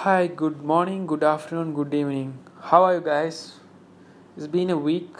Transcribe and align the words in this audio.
Hi, 0.00 0.26
good 0.26 0.62
morning, 0.62 1.06
good 1.06 1.24
afternoon, 1.24 1.72
good 1.72 1.94
evening. 1.94 2.38
How 2.60 2.84
are 2.84 2.96
you 2.96 3.00
guys? 3.00 3.60
It's 4.36 4.46
been 4.46 4.68
a 4.68 4.76
week, 4.76 5.16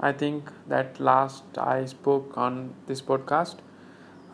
I 0.00 0.10
think, 0.10 0.50
that 0.66 0.98
last 0.98 1.44
I 1.56 1.84
spoke 1.84 2.36
on 2.36 2.74
this 2.88 3.00
podcast. 3.00 3.58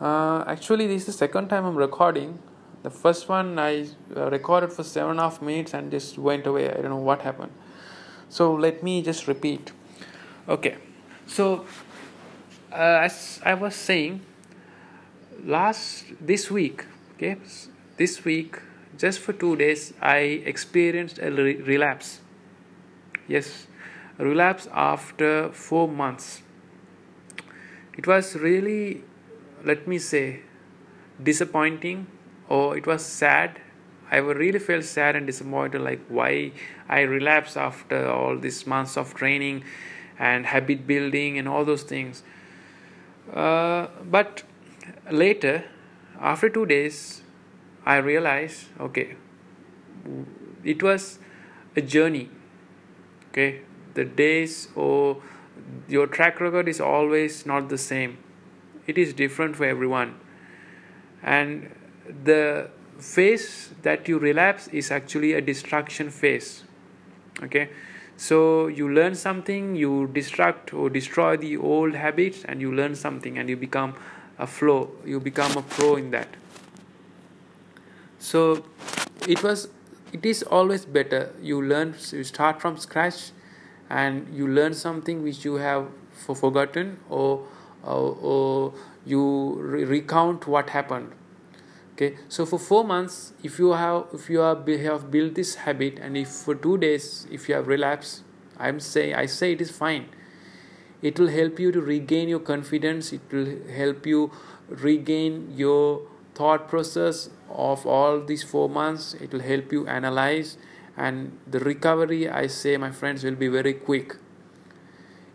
Uh, 0.01 0.43
actually, 0.47 0.87
this 0.87 1.01
is 1.01 1.05
the 1.05 1.11
second 1.11 1.49
time 1.49 1.63
I'm 1.63 1.75
recording. 1.75 2.39
The 2.81 2.89
first 2.89 3.29
one 3.29 3.59
I 3.59 3.85
uh, 4.17 4.31
recorded 4.31 4.73
for 4.73 4.81
seven 4.81 5.11
and 5.11 5.19
a 5.19 5.23
half 5.29 5.43
minutes 5.43 5.75
and 5.75 5.91
just 5.91 6.17
went 6.17 6.47
away. 6.47 6.71
I 6.71 6.81
don't 6.81 6.89
know 6.89 6.97
what 7.11 7.21
happened. 7.21 7.51
So 8.29 8.51
let 8.51 8.81
me 8.81 9.03
just 9.03 9.27
repeat. 9.27 9.73
Okay, 10.49 10.75
so 11.27 11.65
uh, 12.71 13.05
as 13.07 13.39
I 13.45 13.53
was 13.53 13.75
saying, 13.75 14.21
last 15.45 16.05
this 16.19 16.49
week, 16.49 16.85
okay, 17.15 17.37
this 17.97 18.25
week 18.25 18.59
just 19.03 19.19
for 19.19 19.33
two 19.33 19.55
days 19.61 19.93
i 20.01 20.17
experienced 20.51 21.19
a 21.19 21.29
re- 21.29 21.61
relapse. 21.73 22.21
Yes 23.27 23.67
relapse 24.17 24.67
after 24.71 25.49
four 25.51 25.87
months. 25.87 26.41
It 27.97 28.07
was 28.07 28.35
really 28.35 29.03
let 29.65 29.87
me 29.87 29.97
say 29.99 30.41
disappointing 31.21 32.07
or 32.47 32.77
it 32.77 32.85
was 32.85 33.05
sad. 33.05 33.59
I 34.11 34.17
really 34.17 34.59
felt 34.59 34.83
sad 34.83 35.15
and 35.15 35.25
disappointed 35.25 35.81
like 35.81 36.05
why 36.07 36.51
i 36.87 37.01
relapsed 37.01 37.57
after 37.57 38.07
all 38.09 38.37
these 38.37 38.67
months 38.67 38.95
of 38.97 39.13
training 39.15 39.63
and 40.19 40.45
habit 40.45 40.85
building 40.85 41.39
and 41.39 41.47
all 41.47 41.65
those 41.65 41.83
things. 41.83 42.23
Uh, 43.33 43.87
but 44.05 44.43
later 45.11 45.63
after 46.19 46.49
two 46.49 46.65
days 46.67 47.22
I 47.85 47.97
realized 47.97 48.67
okay, 48.79 49.15
it 50.63 50.81
was 50.81 51.19
a 51.75 51.81
journey. 51.81 52.29
Okay, 53.29 53.61
the 53.95 54.05
days 54.05 54.67
or 54.75 55.21
your 55.87 56.07
track 56.07 56.39
record 56.39 56.67
is 56.67 56.79
always 56.79 57.45
not 57.45 57.69
the 57.69 57.77
same, 57.77 58.17
it 58.85 58.97
is 58.97 59.13
different 59.13 59.55
for 59.55 59.65
everyone, 59.65 60.19
and 61.21 61.71
the 62.23 62.69
phase 62.99 63.71
that 63.81 64.07
you 64.07 64.19
relapse 64.19 64.67
is 64.67 64.91
actually 64.91 65.33
a 65.33 65.41
destruction 65.41 66.09
phase. 66.09 66.63
Okay, 67.41 67.69
so 68.17 68.67
you 68.67 68.87
learn 68.87 69.15
something, 69.15 69.75
you 69.75 70.09
destruct 70.13 70.73
or 70.73 70.89
destroy 70.89 71.35
the 71.35 71.57
old 71.57 71.95
habits, 71.95 72.45
and 72.45 72.61
you 72.61 72.71
learn 72.71 72.95
something, 72.95 73.37
and 73.39 73.49
you 73.49 73.57
become 73.57 73.95
a 74.37 74.45
flow, 74.45 74.91
you 75.03 75.19
become 75.19 75.57
a 75.57 75.63
pro 75.63 75.95
in 75.95 76.11
that 76.11 76.27
so 78.23 78.63
it 79.27 79.43
was 79.43 79.67
it 80.13 80.25
is 80.25 80.43
always 80.43 80.85
better. 80.85 81.33
You 81.41 81.61
learn 81.61 81.95
you 82.11 82.23
start 82.23 82.61
from 82.61 82.77
scratch 82.77 83.31
and 83.89 84.33
you 84.33 84.47
learn 84.47 84.73
something 84.73 85.23
which 85.23 85.43
you 85.43 85.55
have 85.55 85.87
for 86.11 86.35
forgotten 86.35 86.99
or 87.09 87.45
or, 87.83 88.17
or 88.21 88.73
you 89.05 89.25
re- 89.59 89.83
recount 89.83 90.47
what 90.47 90.69
happened. 90.69 91.11
Okay? 91.93 92.15
So 92.29 92.45
for 92.45 92.59
4 92.59 92.85
months 92.85 93.33
if 93.43 93.59
you 93.59 93.73
have 93.73 94.05
if 94.13 94.29
you 94.29 94.39
have, 94.39 94.65
have 94.67 95.11
built 95.11 95.35
this 95.35 95.55
habit 95.65 95.99
and 95.99 96.15
if 96.15 96.29
for 96.29 96.55
2 96.55 96.77
days 96.77 97.27
if 97.29 97.49
you 97.49 97.55
have 97.55 97.67
relapsed 97.67 98.23
i'm 98.57 98.79
saying 98.79 99.13
i 99.15 99.25
say 99.25 99.51
it 99.51 99.61
is 99.61 99.71
fine. 99.83 100.07
It 101.01 101.19
will 101.19 101.27
help 101.27 101.59
you 101.59 101.69
to 101.73 101.81
regain 101.81 102.29
your 102.29 102.39
confidence. 102.39 103.11
It 103.11 103.21
will 103.29 103.47
help 103.77 104.05
you 104.05 104.31
regain 104.69 105.51
your 105.57 106.03
thought 106.35 106.69
process 106.69 107.29
of 107.53 107.85
all 107.85 108.19
these 108.19 108.43
four 108.43 108.69
months 108.69 109.13
it 109.15 109.31
will 109.31 109.41
help 109.41 109.71
you 109.71 109.87
analyze 109.87 110.57
and 110.97 111.37
the 111.47 111.59
recovery 111.59 112.29
i 112.29 112.45
say 112.47 112.77
my 112.77 112.91
friends 112.91 113.23
will 113.23 113.35
be 113.35 113.47
very 113.47 113.73
quick. 113.73 114.17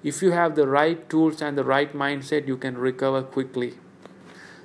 If 0.05 0.23
you 0.23 0.31
have 0.31 0.55
the 0.55 0.67
right 0.69 1.09
tools 1.11 1.43
and 1.43 1.59
the 1.59 1.65
right 1.65 1.93
mindset 1.93 2.47
you 2.47 2.57
can 2.57 2.79
recover 2.79 3.23
quickly. 3.23 3.75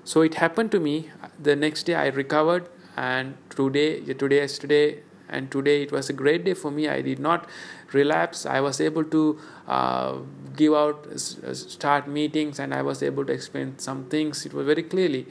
So 0.04 0.22
it 0.22 0.36
happened 0.36 0.72
to 0.72 0.80
me 0.80 1.10
the 1.42 1.56
next 1.56 1.84
day 1.84 1.96
i 1.96 2.08
recovered 2.08 2.70
and 2.96 3.36
today 3.50 4.02
today 4.02 4.38
yesterday 4.38 5.02
and 5.30 5.50
today 5.50 5.82
it 5.82 5.92
was 5.92 6.10
a 6.10 6.14
great 6.14 6.44
day 6.46 6.54
for 6.54 6.70
me. 6.70 6.88
I 6.88 7.02
did 7.02 7.20
not 7.20 7.50
relapse. 7.92 8.46
I 8.46 8.60
was 8.60 8.80
able 8.80 9.04
to 9.06 9.40
uh, 9.68 10.18
give 10.56 10.74
out 10.74 11.08
uh, 11.08 11.18
start 11.18 12.08
meetings 12.08 12.60
and 12.60 12.74
i 12.74 12.82
was 12.84 13.02
able 13.02 13.26
to 13.26 13.34
explain 13.34 13.80
some 13.80 14.06
things. 14.06 14.46
It 14.46 14.54
was 14.54 14.66
very 14.68 14.84
clearly 14.84 15.26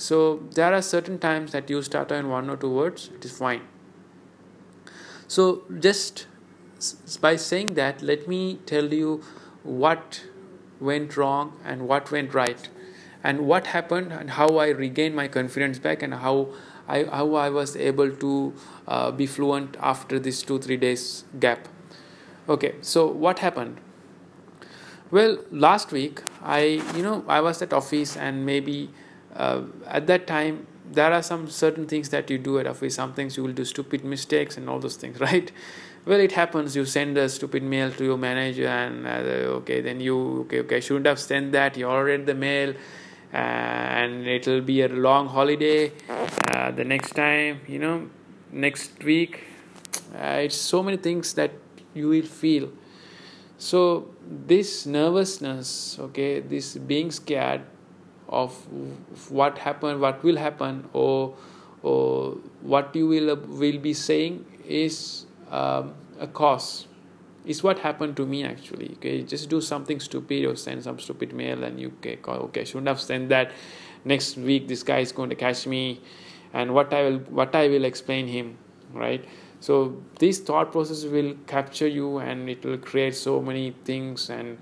so 0.00 0.42
there 0.54 0.72
are 0.72 0.80
certain 0.80 1.18
times 1.18 1.52
that 1.52 1.68
you 1.68 1.82
start 1.82 2.10
in 2.10 2.30
one 2.30 2.48
or 2.48 2.56
two 2.56 2.70
words, 2.74 3.10
it 3.14 3.22
is 3.22 3.36
fine. 3.36 3.60
So 5.28 5.64
just 5.78 6.26
by 7.20 7.36
saying 7.36 7.74
that, 7.74 8.00
let 8.00 8.26
me 8.26 8.60
tell 8.64 8.94
you 8.94 9.22
what 9.62 10.22
went 10.80 11.18
wrong 11.18 11.52
and 11.62 11.86
what 11.86 12.10
went 12.10 12.32
right, 12.32 12.70
and 13.22 13.46
what 13.46 13.66
happened 13.66 14.10
and 14.10 14.30
how 14.30 14.56
I 14.56 14.68
regained 14.68 15.14
my 15.14 15.28
confidence 15.28 15.78
back 15.78 16.02
and 16.02 16.14
how 16.14 16.48
I 16.88 17.04
how 17.04 17.34
I 17.34 17.50
was 17.50 17.76
able 17.76 18.10
to 18.22 18.54
uh, 18.88 19.10
be 19.10 19.26
fluent 19.26 19.76
after 19.80 20.18
this 20.18 20.42
two 20.42 20.58
three 20.58 20.78
days 20.78 21.24
gap. 21.38 21.68
Okay, 22.48 22.74
so 22.80 23.06
what 23.06 23.40
happened? 23.40 23.76
Well, 25.10 25.38
last 25.50 25.92
week 25.92 26.22
I 26.42 26.60
you 26.96 27.02
know 27.02 27.22
I 27.28 27.40
was 27.42 27.60
at 27.60 27.74
office 27.74 28.16
and 28.16 28.46
maybe 28.46 28.90
uh, 29.34 29.62
at 29.86 30.06
that 30.06 30.26
time 30.26 30.66
there 30.92 31.12
are 31.12 31.22
some 31.22 31.48
certain 31.48 31.86
things 31.86 32.08
that 32.08 32.28
you 32.30 32.38
do 32.38 32.58
at 32.58 32.66
office. 32.66 32.96
Some 32.96 33.12
things 33.12 33.36
you 33.36 33.44
will 33.44 33.52
do 33.52 33.64
stupid 33.64 34.04
mistakes 34.04 34.56
and 34.56 34.68
all 34.68 34.80
those 34.80 34.96
things 34.96 35.20
right? 35.28 35.50
Well 36.04 36.20
it 36.20 36.32
happens. 36.32 36.74
You 36.74 36.84
send 36.84 37.16
a 37.18 37.28
stupid 37.28 37.62
mail 37.62 37.92
to 37.92 38.04
your 38.04 38.18
manager 38.18 38.66
and 38.66 39.06
uh, 39.06 39.58
okay 39.60 39.80
then 39.80 40.00
you 40.00 40.40
okay 40.42 40.60
okay 40.60 40.80
shouldn't 40.80 41.06
have 41.06 41.18
sent 41.18 41.52
that. 41.52 41.76
You 41.76 41.86
already 41.86 42.18
read 42.18 42.26
the 42.26 42.34
mail 42.34 42.74
uh, 43.32 43.36
and 43.36 44.26
it'll 44.26 44.62
be 44.62 44.82
a 44.82 44.88
long 44.88 45.28
holiday. 45.28 45.92
Uh, 46.50 46.70
the 46.72 46.84
next 46.84 47.12
time 47.12 47.60
you 47.68 47.78
know 47.78 48.08
next 48.50 49.04
week 49.04 49.44
uh, 50.14 50.44
it's 50.44 50.56
so 50.56 50.82
many 50.82 50.96
things 50.96 51.34
that 51.34 51.52
you 51.94 52.08
will 52.08 52.26
feel. 52.26 52.70
So 53.58 54.08
this 54.26 54.86
nervousness 54.86 55.98
okay 56.00 56.40
this 56.40 56.76
being 56.76 57.10
scared 57.10 57.62
of 58.30 58.54
what 59.28 59.58
happened 59.58 60.00
what 60.00 60.22
will 60.22 60.36
happen 60.36 60.88
or 60.92 61.34
or 61.82 62.36
what 62.62 62.94
you 62.94 63.06
will 63.06 63.36
will 63.36 63.78
be 63.78 63.92
saying 63.92 64.44
is 64.66 65.26
um, 65.50 65.94
a 66.18 66.26
cause. 66.26 66.86
Is 67.46 67.62
what 67.62 67.78
happened 67.78 68.16
to 68.18 68.26
me 68.26 68.44
actually 68.44 68.92
okay? 68.98 69.22
Just 69.22 69.48
do 69.48 69.60
something 69.60 69.98
stupid 69.98 70.44
or 70.44 70.56
send 70.56 70.84
some 70.84 70.98
stupid 70.98 71.32
mail 71.32 71.64
and 71.64 71.80
you 71.80 71.88
okay 71.98 72.18
okay 72.26 72.64
shouldn't 72.64 72.88
have 72.88 73.00
sent 73.00 73.30
that. 73.30 73.52
Next 74.04 74.36
week 74.36 74.68
this 74.68 74.82
guy 74.82 74.98
is 74.98 75.12
going 75.12 75.30
to 75.30 75.36
catch 75.36 75.66
me 75.66 76.00
and 76.52 76.74
what 76.74 76.92
i 76.92 77.02
will 77.02 77.18
what 77.40 77.54
i 77.54 77.68
will 77.68 77.84
explain 77.84 78.26
him 78.26 78.58
right? 78.92 79.24
So 79.60 80.02
this 80.18 80.38
thought 80.40 80.72
process 80.72 81.04
will 81.04 81.34
capture 81.46 81.86
you 81.86 82.18
and 82.18 82.48
it 82.48 82.64
will 82.64 82.78
create 82.78 83.14
so 83.14 83.40
many 83.40 83.74
things 83.84 84.30
and 84.30 84.58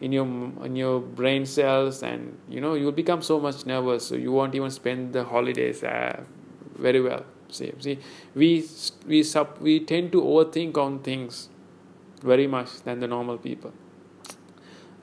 in 0.00 0.12
your 0.12 0.26
in 0.64 0.76
your 0.76 1.00
brain 1.00 1.44
cells 1.44 2.02
and 2.02 2.38
you 2.48 2.60
know 2.60 2.74
you'll 2.74 2.92
become 2.92 3.20
so 3.22 3.40
much 3.40 3.66
nervous 3.66 4.06
so 4.06 4.14
you 4.14 4.30
won't 4.30 4.54
even 4.54 4.70
spend 4.70 5.12
the 5.12 5.24
holidays 5.24 5.82
uh, 5.82 6.22
very 6.76 7.00
well. 7.00 7.24
See 7.50 7.72
see 7.78 7.98
we 8.34 8.64
we 9.06 9.22
sub 9.22 9.58
we 9.60 9.80
tend 9.80 10.12
to 10.12 10.22
overthink 10.22 10.76
on 10.76 11.00
things 11.00 11.48
very 12.22 12.46
much 12.46 12.82
than 12.82 13.00
the 13.00 13.08
normal 13.08 13.38
people. 13.38 13.72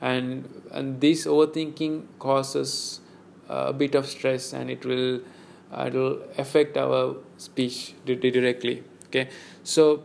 And 0.02 0.62
and 0.72 1.02
this 1.02 1.26
overthinking 1.26 2.06
causes 2.20 3.02
a 3.50 3.74
bit 3.74 3.96
of 3.96 4.06
stress 4.06 4.54
and 4.54 4.70
it 4.70 4.86
will 4.86 5.22
uh, 5.72 5.86
it 5.88 5.94
will 5.94 6.22
affect 6.38 6.78
our 6.78 7.16
speech 7.38 7.96
directly 8.06 8.84
okay? 9.08 9.30
So 9.64 10.03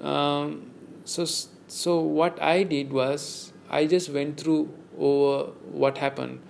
um, 0.00 0.70
so 1.04 1.24
so 1.68 1.98
what 2.00 2.40
i 2.42 2.62
did 2.62 2.92
was 2.92 3.51
I 3.72 3.86
just 3.86 4.10
went 4.10 4.38
through 4.38 4.72
over 4.98 5.50
what 5.82 5.98
happened. 5.98 6.40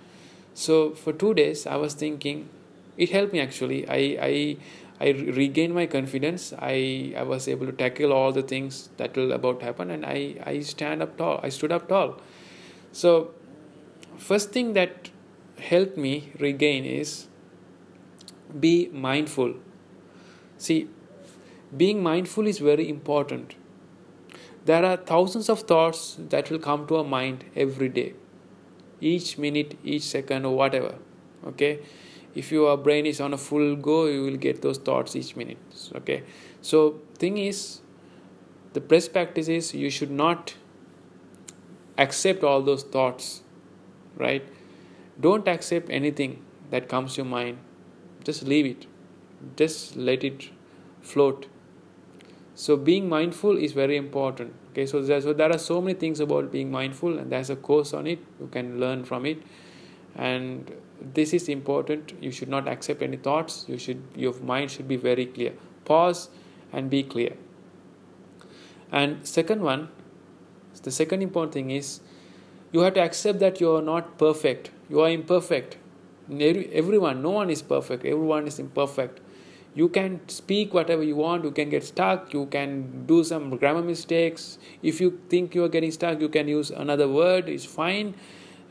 So 0.53 0.91
for 0.91 1.13
two 1.13 1.33
days, 1.33 1.65
I 1.65 1.77
was 1.77 1.93
thinking, 1.93 2.49
it 2.97 3.09
helped 3.09 3.33
me 3.33 3.39
actually. 3.39 3.87
I 3.89 4.01
I 4.29 4.57
I 4.99 5.09
regained 5.37 5.73
my 5.73 5.85
confidence. 5.85 6.53
I 6.59 7.13
I 7.17 7.23
was 7.23 7.47
able 7.47 7.65
to 7.65 7.71
tackle 7.71 8.13
all 8.13 8.31
the 8.31 8.43
things 8.43 8.89
that 8.97 9.15
will 9.15 9.31
about 9.31 9.61
happen, 9.61 9.89
and 9.89 10.05
I 10.05 10.35
I 10.45 10.59
stand 10.59 11.01
up 11.01 11.17
tall. 11.17 11.39
I 11.43 11.49
stood 11.49 11.71
up 11.71 11.87
tall. 11.87 12.15
So 12.91 13.31
first 14.17 14.51
thing 14.51 14.73
that 14.73 15.09
helped 15.59 15.97
me 15.97 16.31
regain 16.39 16.85
is 16.85 17.27
be 18.59 18.89
mindful. 18.93 19.55
See, 20.57 20.89
being 21.75 22.03
mindful 22.03 22.47
is 22.47 22.59
very 22.59 22.87
important 22.89 23.55
there 24.65 24.85
are 24.85 24.97
thousands 24.97 25.49
of 25.49 25.61
thoughts 25.61 26.17
that 26.29 26.49
will 26.49 26.59
come 26.59 26.87
to 26.87 26.97
our 26.97 27.03
mind 27.03 27.45
every 27.55 27.89
day, 27.89 28.13
each 29.01 29.37
minute, 29.37 29.77
each 29.83 30.03
second, 30.03 30.45
or 30.45 30.55
whatever. 30.55 30.95
Okay, 31.45 31.79
if 32.35 32.51
your 32.51 32.75
brain 32.77 33.05
is 33.05 33.21
on 33.21 33.33
a 33.33 33.37
full 33.37 33.75
go 33.75 34.05
you 34.05 34.23
will 34.23 34.37
get 34.37 34.61
those 34.61 34.77
thoughts 34.77 35.15
each 35.15 35.35
minute 35.35 35.57
okay? 35.95 36.23
So 36.61 37.01
thing 37.17 37.37
is 37.37 37.81
the 38.73 38.81
best 38.81 39.13
practice 39.13 39.47
is 39.47 39.73
you 39.73 39.89
should 39.89 40.11
not 40.11 40.55
accept 41.97 42.43
all 42.43 42.61
those 42.61 42.83
thoughts 42.83 43.43
right? 44.15 44.47
Don't 45.19 45.47
accept 45.47 45.89
anything 45.89 46.43
that 46.71 46.89
comes 46.89 47.15
to 47.15 47.21
your 47.21 47.29
mind. 47.29 47.59
Just 48.23 48.43
leave 48.43 48.65
it. 48.65 48.87
Just 49.55 49.95
let 49.95 50.23
it 50.23 50.49
float 51.01 51.47
so 52.55 52.77
being 52.77 53.09
mindful 53.09 53.57
is 53.57 53.71
very 53.71 53.97
important. 53.97 54.53
Okay 54.71 54.85
so 54.85 55.01
there, 55.01 55.21
so 55.21 55.33
there 55.33 55.51
are 55.51 55.57
so 55.57 55.81
many 55.81 55.97
things 55.97 56.19
about 56.19 56.51
being 56.51 56.71
mindful 56.71 57.17
and 57.17 57.31
there's 57.31 57.49
a 57.49 57.55
course 57.55 57.93
on 57.93 58.05
it. 58.07 58.19
You 58.39 58.47
can 58.47 58.79
learn 58.79 59.03
from 59.05 59.25
it. 59.25 59.41
And 60.15 60.71
this 61.01 61.33
is 61.33 61.49
important. 61.49 62.13
You 62.21 62.31
should 62.31 62.49
not 62.49 62.67
accept 62.67 63.01
any 63.01 63.17
thoughts. 63.17 63.65
You 63.67 63.77
should 63.77 64.03
your 64.15 64.33
mind 64.39 64.69
should 64.71 64.87
be 64.87 64.97
very 64.97 65.25
clear. 65.25 65.53
Pause 65.85 66.29
and 66.71 66.89
be 66.89 67.01
clear. 67.03 67.33
And 68.91 69.27
second 69.27 69.61
one 69.61 69.89
the 70.83 70.91
second 70.91 71.21
important 71.21 71.53
thing 71.53 71.71
is 71.71 72.01
you 72.71 72.81
have 72.81 72.93
to 72.95 73.01
accept 73.01 73.39
that 73.39 73.61
you 73.61 73.75
are 73.75 73.81
not 73.81 74.17
perfect. 74.17 74.69
You 74.89 75.01
are 75.01 75.09
imperfect. 75.09 75.77
Everyone 76.29 77.23
no 77.23 77.31
one 77.31 77.49
is 77.49 77.63
perfect. 77.63 78.05
Everyone 78.05 78.47
is 78.47 78.59
imperfect 78.59 79.21
you 79.75 79.89
can 79.89 80.19
speak 80.27 80.73
whatever 80.73 81.03
you 81.03 81.15
want 81.15 81.43
you 81.43 81.51
can 81.51 81.69
get 81.69 81.83
stuck 81.83 82.33
you 82.33 82.45
can 82.47 83.05
do 83.05 83.23
some 83.23 83.57
grammar 83.57 83.81
mistakes. 83.81 84.57
If 84.81 85.01
you 85.01 85.19
think 85.29 85.55
you 85.55 85.63
are 85.63 85.69
getting 85.69 85.91
stuck 85.91 86.19
you 86.21 86.29
can 86.29 86.47
use 86.47 86.69
another 86.71 87.07
word 87.07 87.49
it's 87.49 87.65
fine. 87.65 88.15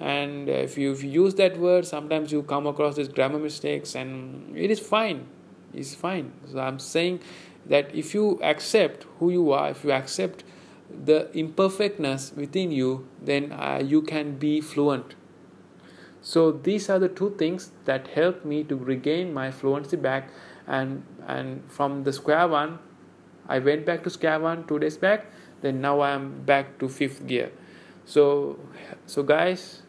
And 0.00 0.48
if 0.48 0.76
you, 0.76 0.90
if 0.92 1.04
you 1.04 1.10
use 1.10 1.34
that 1.36 1.58
word 1.58 1.86
sometimes 1.86 2.32
you 2.32 2.42
come 2.42 2.66
across 2.66 2.96
these 2.96 3.08
grammar 3.08 3.38
mistakes 3.38 3.94
and 3.94 4.56
it 4.56 4.70
is 4.70 4.80
fine 4.80 5.26
it's 5.74 5.94
fine. 5.94 6.32
So 6.50 6.58
i'm 6.58 6.78
saying 6.78 7.20
that 7.66 7.94
if 7.94 8.14
you 8.14 8.38
accept 8.42 9.06
who 9.18 9.30
you 9.30 9.52
are 9.52 9.70
if 9.70 9.84
you 9.84 9.92
accept 9.92 10.44
the 11.04 11.30
imperfectness 11.36 12.32
within 12.36 12.70
you 12.70 13.08
then 13.20 13.52
uh, 13.52 13.80
you 13.82 14.02
can 14.02 14.36
be 14.36 14.60
fluent 14.60 15.14
so 16.22 16.52
these 16.52 16.88
are 16.88 16.98
the 16.98 17.08
two 17.08 17.34
things 17.36 17.72
that 17.84 18.08
helped 18.08 18.44
me 18.44 18.62
to 18.64 18.76
regain 18.76 19.34
my 19.34 19.50
fluency 19.50 19.96
back 19.96 20.30
and 20.66 21.04
and 21.26 21.62
from 21.68 22.04
the 22.04 22.12
square 22.12 22.46
one 22.48 22.78
i 23.48 23.58
went 23.58 23.84
back 23.84 24.02
to 24.04 24.10
square 24.10 24.38
one 24.40 24.64
two 24.66 24.78
days 24.78 24.96
back 24.96 25.26
then 25.62 25.80
now 25.80 26.00
i 26.00 26.10
am 26.10 26.42
back 26.42 26.78
to 26.78 26.88
fifth 26.88 27.26
gear. 27.26 27.50
So 28.04 28.58
so 29.06 29.22
guys 29.22 29.82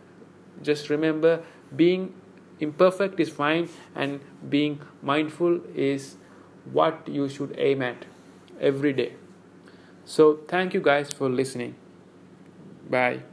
just 0.62 0.89
remember 0.89 1.44
being 1.75 2.13
imperfect 2.59 3.19
is 3.19 3.29
fine 3.29 3.68
and 3.95 4.21
being 4.50 4.79
mindful 5.01 5.59
is 5.75 6.15
what 6.71 7.07
you 7.07 7.27
should 7.27 7.56
aim 7.57 7.81
at 7.81 8.06
every 8.62 8.94
day. 8.94 9.13
So 10.06 10.39
thank 10.47 10.74
you 10.74 10.81
guys 10.81 11.12
for 11.12 11.29
listening. 11.29 11.75
Bye 12.89 13.32